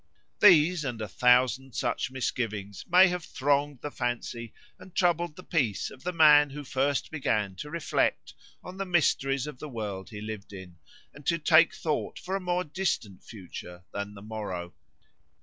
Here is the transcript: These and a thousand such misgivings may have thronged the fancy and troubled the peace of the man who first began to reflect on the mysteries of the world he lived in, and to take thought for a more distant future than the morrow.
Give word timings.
These 0.39 0.83
and 0.83 0.99
a 0.99 1.07
thousand 1.07 1.75
such 1.75 2.09
misgivings 2.09 2.83
may 2.91 3.07
have 3.09 3.23
thronged 3.23 3.81
the 3.81 3.91
fancy 3.91 4.51
and 4.79 4.95
troubled 4.95 5.35
the 5.35 5.43
peace 5.43 5.91
of 5.91 6.03
the 6.03 6.11
man 6.11 6.49
who 6.49 6.63
first 6.63 7.11
began 7.11 7.53
to 7.57 7.69
reflect 7.69 8.33
on 8.63 8.77
the 8.77 8.85
mysteries 8.85 9.45
of 9.45 9.59
the 9.59 9.69
world 9.69 10.09
he 10.09 10.19
lived 10.19 10.53
in, 10.53 10.77
and 11.13 11.23
to 11.27 11.37
take 11.37 11.75
thought 11.75 12.17
for 12.17 12.35
a 12.35 12.39
more 12.41 12.63
distant 12.63 13.23
future 13.23 13.83
than 13.93 14.15
the 14.15 14.23
morrow. 14.23 14.73